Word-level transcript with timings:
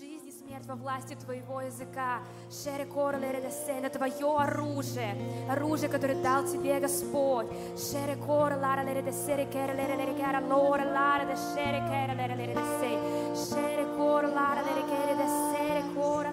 Жизнь 0.00 0.26
и 0.26 0.32
смерть 0.32 0.64
во 0.66 0.74
власти 0.74 1.14
твоего 1.14 1.60
языка. 1.60 2.20
Шере 2.50 2.86
корле 2.86 3.30
редесена, 3.30 3.90
твое 3.90 4.38
оружие, 4.38 5.14
оружие, 5.50 5.90
которое 5.90 6.14
дал 6.22 6.46
тебе 6.46 6.80
Господь. 6.80 7.48
Шере 7.76 8.16
корле 8.16 8.56
лара 8.56 8.84
редесере 8.86 9.44
керле 9.44 9.86
редекера 9.86 10.40
лора 10.40 10.86
лара 10.86 11.36
шере 11.36 11.82
керле 11.90 12.26
редесей. 12.26 12.96
Шере 13.36 13.84
корле 13.94 14.32
лара 14.32 14.62
редесере 14.62 15.82
кора 15.94 16.31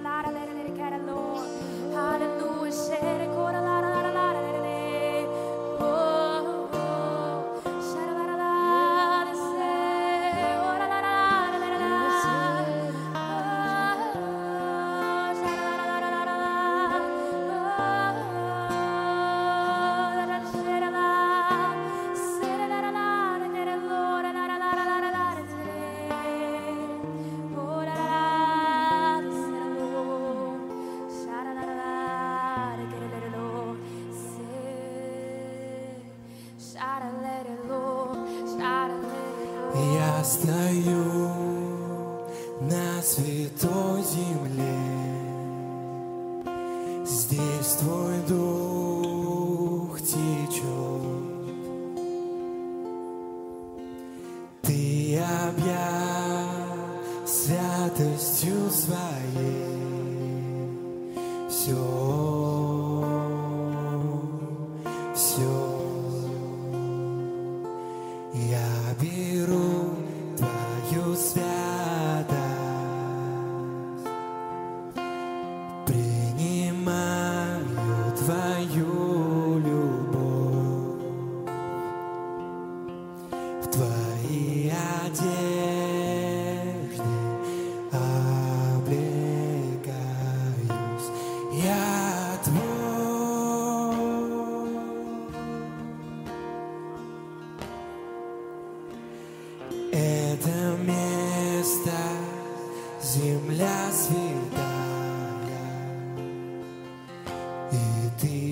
здесь 47.10 47.76
твой 47.80 48.20
дух. 48.28 48.79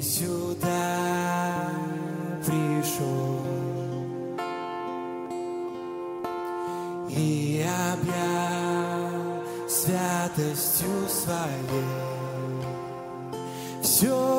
сюда 0.08 1.70
пришел 2.45 3.42
и 7.09 7.65
объял 7.92 9.43
святостью 9.67 10.87
своей 11.09 12.08
все. 13.81 14.36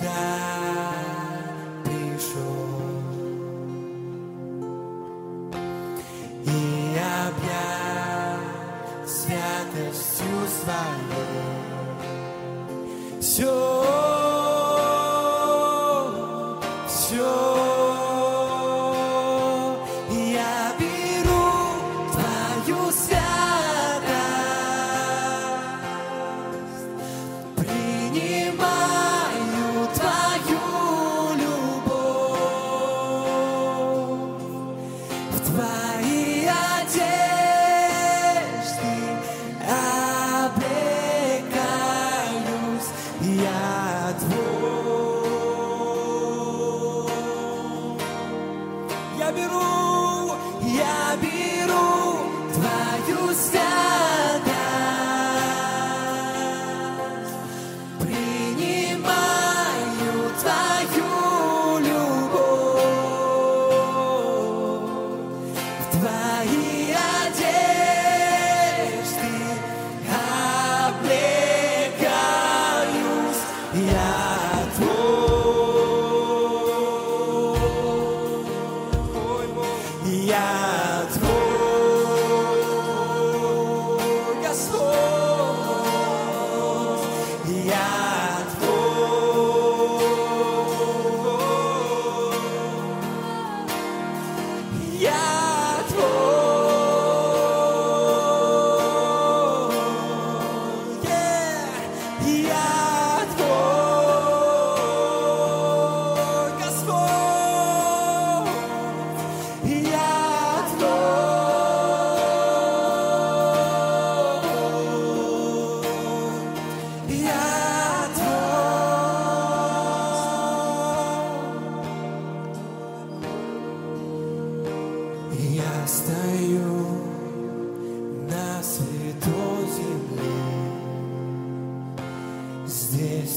that. 0.00 0.35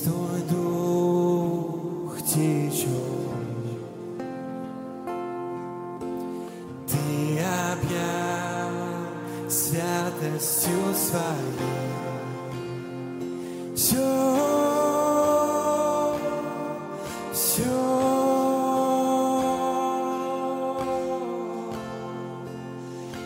Твой 0.03 0.41
дух 0.49 2.17
течет, 2.21 2.87
ты 6.87 7.39
объят 7.41 8.69
святостью 9.51 10.95
своей. 10.95 11.89
Все, 13.75 14.09
все, 17.33 17.63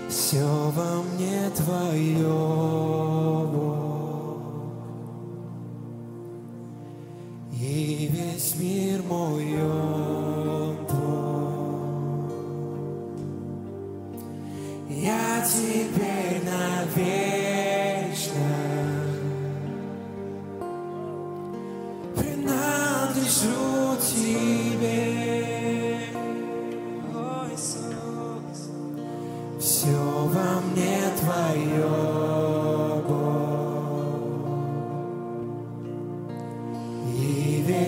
все 0.10 0.46
во 0.76 1.04
мне 1.04 1.52
твое. 1.56 2.43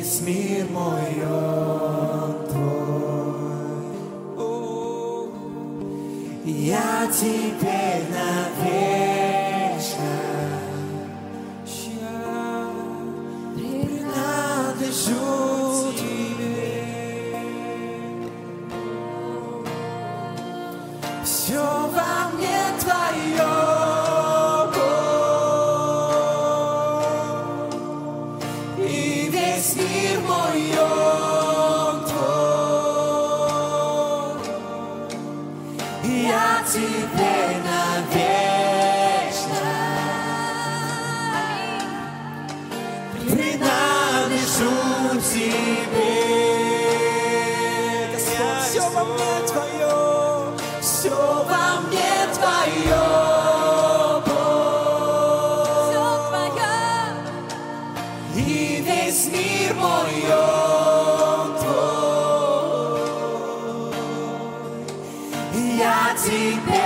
весь 0.06 0.22
мир 0.22 0.66
мой 0.72 1.24
он 1.26 2.48
твой. 2.48 2.96
Я 6.46 7.08
теперь 7.12 8.04
на 8.12 8.45
весь 58.86 59.28
мир 59.28 59.74
мой 59.76 60.16
он 60.32 61.58
твой. 61.58 63.06
Я 65.78 66.16
теперь 66.18 66.85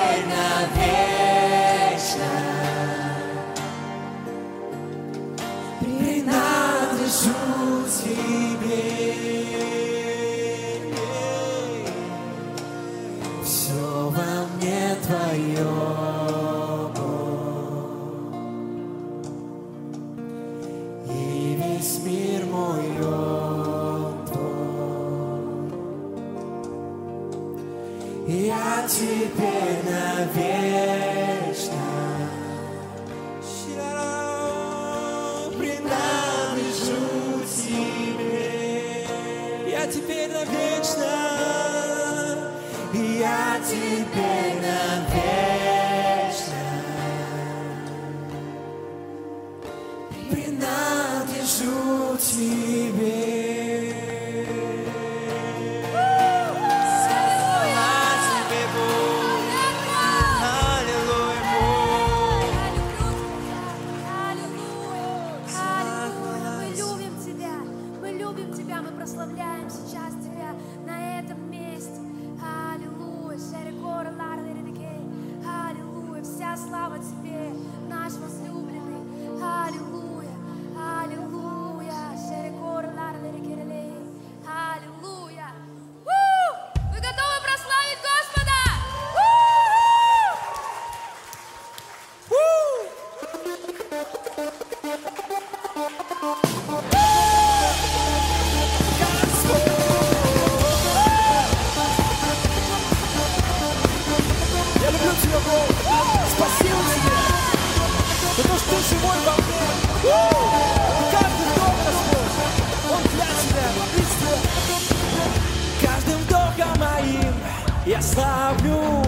W. 118.53 119.01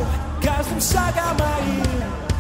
Każdym 0.45 0.81
szagam 0.81 1.38
a 1.41 2.30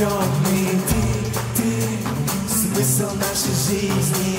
влюбленные 0.00 0.80
Ты, 0.88 1.62
ты, 1.62 2.48
смысл 2.48 3.14
нашей 3.16 3.54
жизни. 3.68 4.29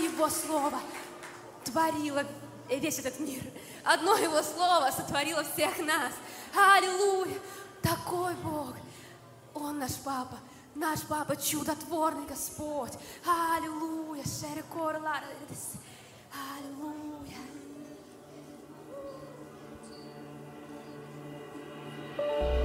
Его 0.00 0.28
Слово 0.28 0.80
творило 1.64 2.24
весь 2.68 2.98
этот 2.98 3.20
мир. 3.20 3.42
Одно 3.84 4.16
Его 4.16 4.42
Слово 4.42 4.90
сотворило 4.90 5.44
всех 5.44 5.78
нас. 5.78 6.12
Аллилуйя! 6.54 7.38
Такой 7.82 8.34
Бог! 8.36 8.74
Он 9.54 9.78
наш 9.78 9.94
Папа, 10.04 10.38
наш 10.74 11.02
Папа, 11.02 11.36
чудотворный 11.36 12.26
Господь. 12.26 12.92
Аллилуйя! 13.24 14.24
Шерикор 14.24 15.00
Ларес. 15.00 15.74
Аллилуйя! 16.32 17.36
Аллилуйя! 22.18 22.59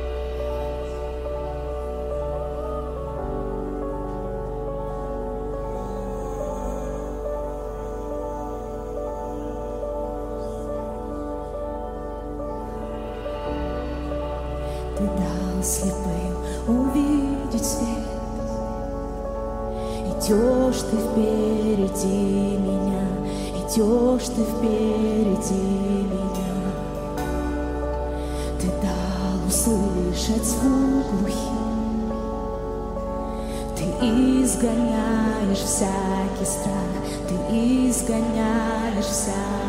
слепым 15.65 16.37
увидеть 16.67 17.65
свет. 17.65 18.05
Идешь 20.05 20.81
ты 20.89 20.97
впереди 20.97 22.57
меня, 22.57 23.07
идешь 23.55 24.27
ты 24.27 24.43
впереди 24.43 26.05
меня. 26.05 26.53
Ты 28.59 28.67
дал 28.81 29.47
услышать 29.47 30.45
звук 30.45 31.07
глухим, 31.19 32.11
ты 33.75 33.83
изгоняешь 34.43 35.57
всякий 35.57 36.45
страх, 36.45 36.95
ты 37.27 37.89
изгоняешь 37.89 39.05
всякий 39.05 39.64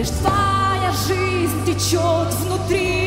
лишь 0.00 0.08
твоя 0.08 0.92
жизнь 1.06 1.66
течет 1.66 2.32
внутри. 2.42 2.99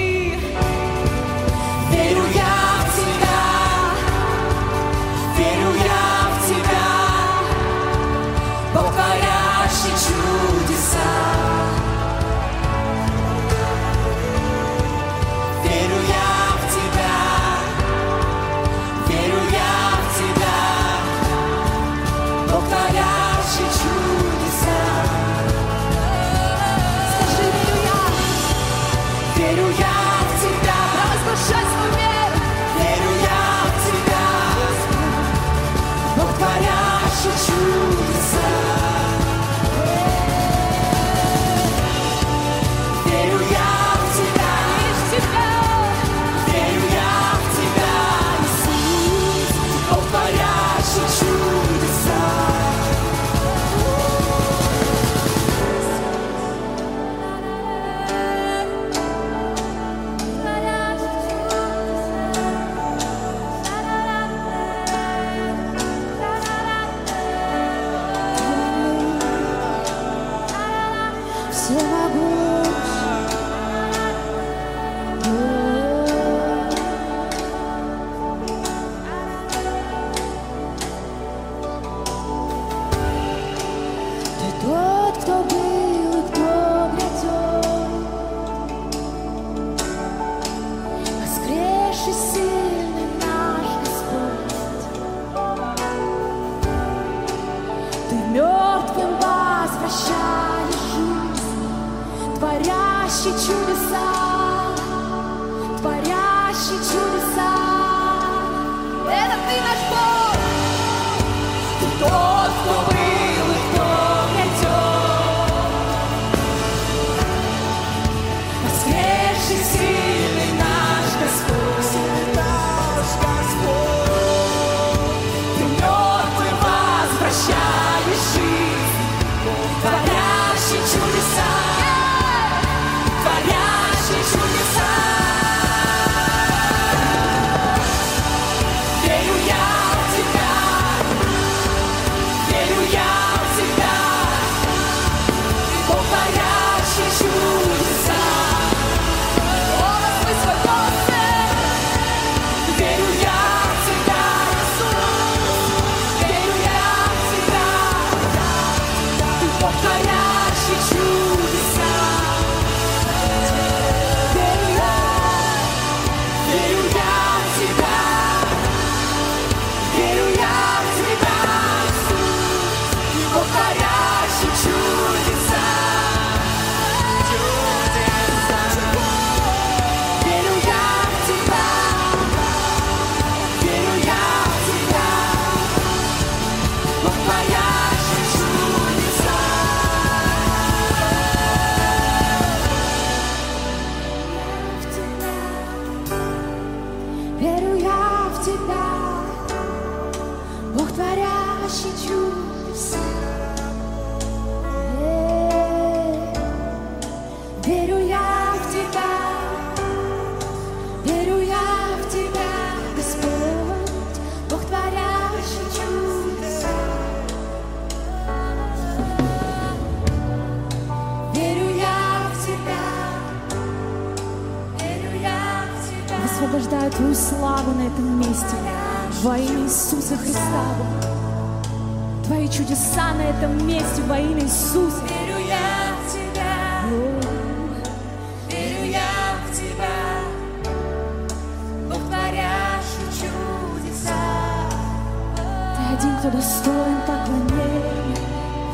достоин 246.74 247.02
поклонения. 247.02 248.18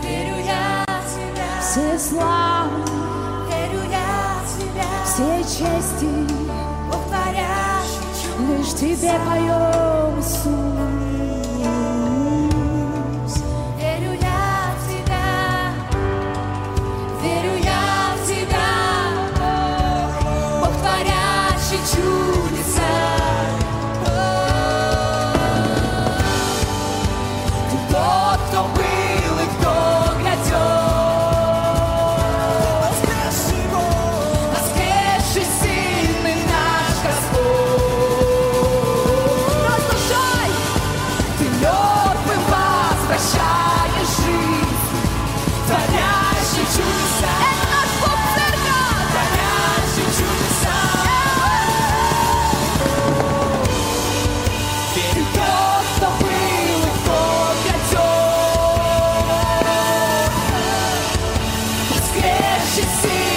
Верю 0.04 0.38
я 0.46 0.86
в 0.88 1.14
тебя. 1.14 1.62
Все 1.62 2.00
славы. 2.00 2.82
Верю 3.48 3.84
я 3.90 4.40
в 4.44 4.58
тебя. 4.58 4.90
Все 5.06 5.44
чести. 5.44 6.10
Повторяю. 6.92 8.58
Лишь 8.58 8.74
тебе 8.74 9.14
поем, 9.26 10.20
Иисус. 10.20 10.59
should 62.80 62.90
see. 62.90 63.29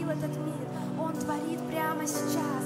Сотворил 0.00 0.10
этот 0.10 0.36
мир, 0.38 0.54
Он 0.98 1.12
творит 1.12 1.60
прямо 1.70 2.06
сейчас, 2.06 2.59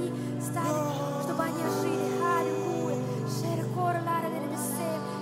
они 0.00 0.12
стали, 0.40 1.22
чтобы 1.22 1.42
они 1.42 1.62
ожили, 1.62 2.08
аллилуйя. 2.22 2.70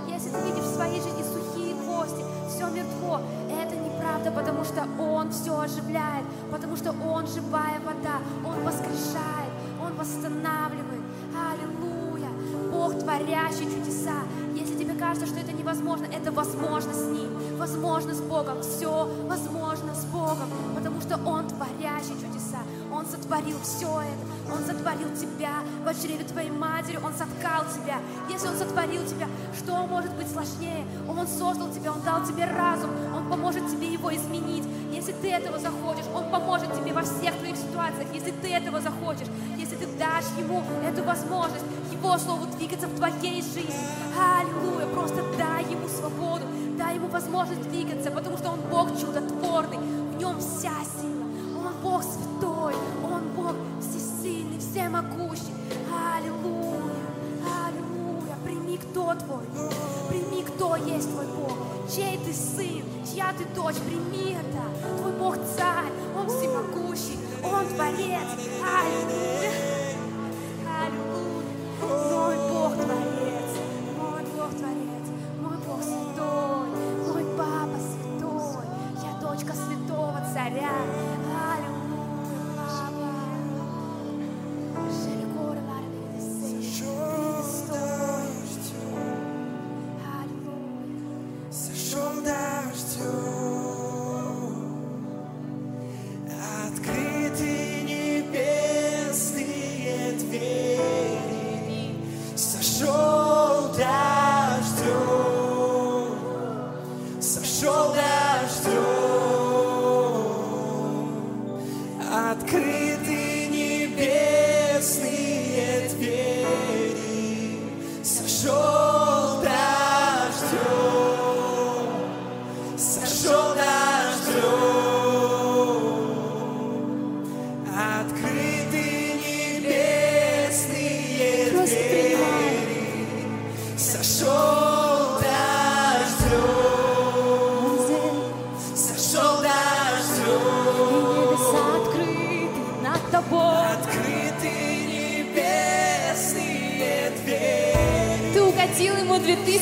Если 0.07 0.31
ты 0.31 0.41
видишь 0.47 0.65
в 0.65 0.75
своей 0.75 1.01
жизни 1.01 1.23
сухие 1.23 1.75
кости, 1.75 2.25
все 2.49 2.69
мертво, 2.69 3.21
это 3.51 3.77
неправда, 3.77 4.31
потому 4.33 4.65
что 4.65 4.87
Он 4.99 5.31
все 5.31 5.61
оживляет, 5.61 6.25
потому 6.51 6.77
что 6.77 6.91
Он 6.91 7.27
живая 7.27 7.81
вода, 7.85 8.19
Он 8.45 8.65
воскрешает, 8.65 9.53
Он 9.81 9.95
восстанавливает. 9.95 11.03
Аллилуйя! 11.35 12.31
Бог, 12.73 12.99
творящий 12.99 13.71
чудеса. 13.71 14.23
Если 14.55 14.77
тебе 14.77 14.95
кажется, 14.95 15.27
что 15.27 15.39
это 15.39 15.53
невозможно, 15.53 16.07
это 16.07 16.33
возможно 16.33 16.93
с 16.93 17.07
Ним, 17.07 17.31
возможно 17.57 18.15
с 18.15 18.21
Богом. 18.21 18.61
Все 18.63 19.09
возможно 19.29 19.95
с 19.95 20.05
Богом, 20.07 20.49
потому 20.75 21.01
что 21.01 21.17
Он 21.25 21.47
творящий 21.47 22.15
чудеса. 22.21 22.59
Он 22.93 23.07
сотворил 23.07 23.57
все 23.63 24.01
это. 24.01 24.38
Он 24.51 24.65
сотворил 24.65 25.15
тебя 25.15 25.63
в 25.85 26.03
чреве 26.03 26.25
твоей 26.25 26.51
матери. 26.51 26.99
Он 27.03 27.13
соткал 27.13 27.65
тебя. 27.73 27.99
Если 28.29 28.49
Он 28.49 28.57
сотворил 28.57 29.05
тебя, 29.07 29.29
что 29.57 29.87
может 29.87 30.13
быть 30.15 30.31
сложнее? 30.31 30.85
Он 31.09 31.27
создал 31.27 31.71
тебя, 31.71 31.93
Он 31.93 32.01
дал 32.03 32.25
тебе 32.25 32.45
разум. 32.45 32.91
Он 33.15 33.29
поможет 33.29 33.69
тебе 33.71 33.93
его 33.93 34.15
изменить. 34.15 34.65
Если 34.93 35.13
ты 35.13 35.31
этого 35.31 35.59
захочешь, 35.59 36.07
Он 36.15 36.31
поможет 36.31 36.73
тебе 36.75 36.93
во 36.93 37.03
всех 37.03 37.37
твоих 37.37 37.57
ситуациях. 37.57 38.09
Если 38.13 38.31
ты 38.31 38.53
этого 38.53 38.81
захочешь, 38.81 39.29
если 39.57 39.77
ты 39.77 39.87
дашь 39.99 40.25
Ему 40.39 40.63
эту 40.85 41.05
возможность, 41.05 41.65
Его 41.93 42.17
Слову 42.19 42.47
двигаться 42.57 42.87
в 42.87 42.97
твоей 42.97 43.43
жизни. 43.43 43.75
Аллилуйя. 44.19 44.87
Просто 44.93 45.23
дай 45.37 45.65
Ему 45.65 45.89
свободу, 45.89 46.45
дай 46.77 46.97
Ему 46.97 47.09
возможность 47.09 47.69
двигаться, 47.69 48.11
потому 48.11 48.37
что 48.39 48.51
Он 48.51 48.61
Бог 48.71 48.99
чудотворный. 48.99 49.79
В 49.79 50.17
Нем 50.19 50.39
вся 50.41 50.73
сила. 51.01 51.27
Он 51.67 51.73
Бог 51.83 52.03
святой, 52.03 52.75
всемогущий. 54.79 55.55
Аллилуйя, 55.91 56.93
аллилуйя. 57.67 58.37
Прими, 58.45 58.79
кто 58.79 59.15
твой, 59.15 59.45
прими, 60.09 60.45
кто 60.45 60.77
есть 60.77 61.11
твой 61.11 61.27
Бог, 61.27 61.91
чей 61.93 62.17
ты 62.19 62.33
сын, 62.33 62.85
чья 63.05 63.33
ты 63.37 63.45
дочь, 63.57 63.77
прими 63.77 64.37
это. 64.37 64.99
Твой 64.99 65.13
Бог 65.13 65.37
царь, 65.57 65.93
Он 66.17 66.29
всемогущий, 66.29 67.19
Он 67.43 67.67
творец. 67.67 68.29
Аллилуйя. 68.63 69.78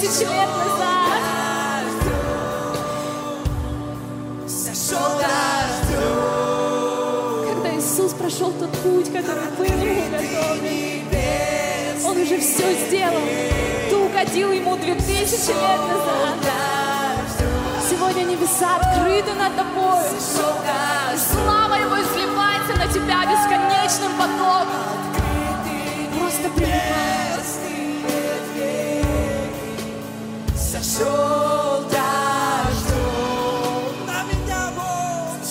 Тысячи 0.07 0.25
лет 0.25 0.49
назад. 0.49 1.21
Сошел 4.47 5.09
дождем, 5.19 6.35
Когда 7.55 7.77
Иисус 7.77 8.12
прошел 8.12 8.53
тот 8.53 8.71
путь, 8.83 9.12
который 9.12 9.51
был 9.59 9.64
ему 9.64 10.03
готовлен. 10.11 11.07
Он 12.07 12.16
уже 12.19 12.38
все 12.38 12.73
сделал. 12.87 13.27
Ты 13.90 13.97
угодил 13.97 14.53
ему 14.53 14.77
две 14.77 14.95
тысячи 14.95 15.49
лет 15.49 15.81
назад. 15.88 16.37
Сегодня 17.90 18.23
небеса 18.23 18.77
открыты 18.77 19.33
над 19.35 19.57
тобой. 19.57 20.05
И 20.07 21.19
слава 21.19 21.75
Его 21.75 21.97
изливается 22.01 22.75
на 22.77 22.87
тебя 22.92 23.25
бесконечным 23.27 24.12
потоком. 24.16 24.69
Просто 26.16 26.49
принимай. 26.51 27.26
Сошел 30.96 31.82
дождем, 31.90 32.96
на 34.06 34.22
меня 34.22 34.70
Бог 34.74 35.44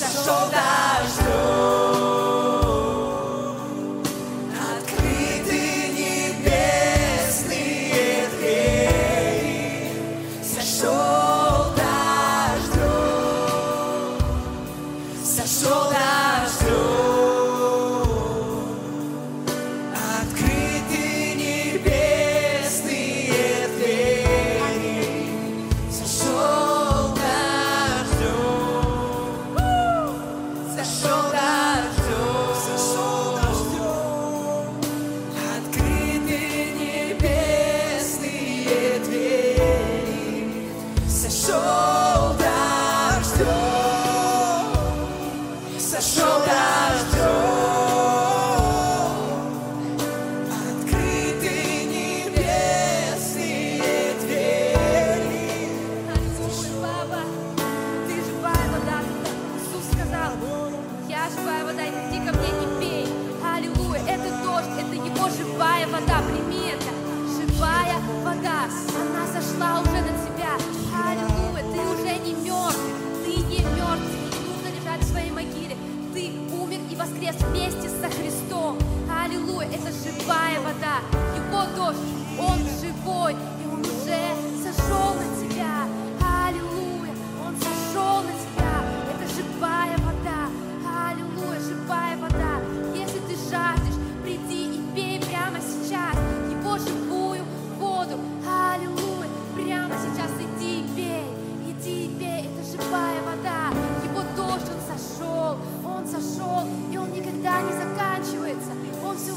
сошла 69.55 69.79
уже 69.81 70.01
на 70.01 70.13
тебя. 70.25 70.57
Аллилуйя, 71.07 71.63
ты 71.71 71.79
уже 71.79 72.17
не 72.19 72.33
мертв, 72.33 72.79
ты 73.23 73.31
не 73.31 73.59
мертв, 73.59 74.03
тебе 74.11 74.27
не 74.31 74.47
нужно 74.47 74.67
лежать 74.79 75.01
в 75.01 75.11
своей 75.11 75.31
могиле. 75.31 75.77
Ты 76.13 76.31
умер 76.53 76.79
и 76.91 76.95
воскрес 76.95 77.35
вместе 77.35 77.89
со 77.89 78.09
Христом. 78.09 78.77
Аллилуйя, 79.09 79.67
это 79.67 79.91
живая 79.91 80.59
вода. 80.59 80.99
Его 81.35 81.63
дождь, 81.75 81.99
он 82.39 82.57
живой, 82.81 83.33
и 83.33 83.67
он 83.71 83.81
уже 83.81 84.19
сошел 84.61 85.13
на 85.13 85.25
тебя. 85.39 85.54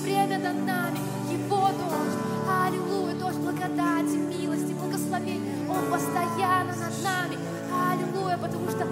Над 0.08 0.64
нами. 0.64 0.98
Его 1.30 1.68
дождь, 1.68 2.18
аллилуйя, 2.48 3.14
дождь 3.16 3.36
благодати, 3.36 4.16
милости, 4.16 4.72
благословения. 4.72 5.52
Он 5.68 5.90
постоянно 5.92 6.74
над 6.76 7.02
нами. 7.04 7.36
Аллилуйя, 7.70 8.38
потому 8.38 8.70
что 8.70 8.86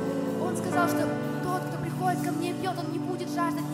он 0.44 0.56
сказал, 0.58 0.88
что 0.88 1.08
тот, 1.42 1.62
кто 1.62 1.78
приходит 1.78 2.22
ко 2.22 2.32
мне 2.32 2.50
и 2.50 2.52
пьет, 2.52 2.74
он 2.78 2.92
не 2.92 2.98
будет 2.98 3.28
жаждать 3.30 3.64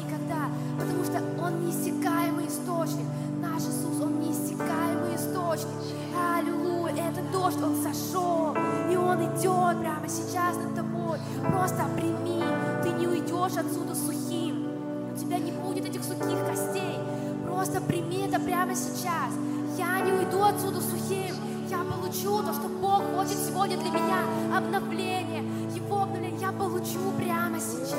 прямо 18.72 18.76
сейчас. 18.76 19.32
Я 19.76 20.00
не 20.00 20.12
уйду 20.12 20.42
отсюда 20.42 20.80
сухим. 20.80 21.34
Я 21.68 21.78
получу 21.78 22.42
то, 22.42 22.52
что 22.52 22.68
Бог 22.68 23.02
хочет 23.14 23.38
сегодня 23.38 23.76
для 23.76 23.90
меня. 23.90 24.18
Обновление, 24.56 25.42
Его 25.74 26.02
обновление 26.02 26.40
я 26.40 26.52
получу 26.52 27.12
прямо 27.18 27.58
сейчас. 27.58 27.94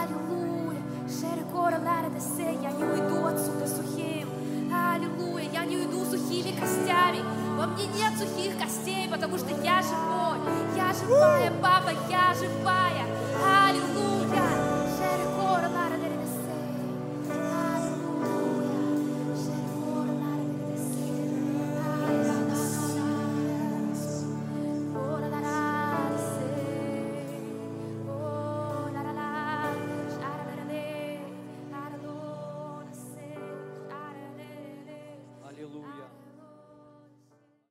Аллилуйя. 0.00 0.80
Шерекора 1.08 1.78
лара 1.84 2.10
десе. 2.10 2.56
Я 2.62 2.70
не 2.70 2.84
уйду 2.84 3.26
отсюда 3.26 3.66
сухим. 3.66 4.28
Аллилуйя. 4.72 5.50
Я 5.52 5.64
не 5.64 5.76
уйду 5.76 6.04
сухими 6.04 6.58
костями. 6.58 7.20
Во 7.56 7.66
мне 7.66 7.86
нет 7.86 8.12
сухих 8.18 8.58
костей, 8.58 9.08
потому 9.10 9.38
что 9.38 9.50
я 9.62 9.82
живой. 9.82 10.38
Я 10.76 10.92
живая, 10.92 11.52
папа, 11.62 11.90
я 12.10 12.34
живая. 12.34 12.83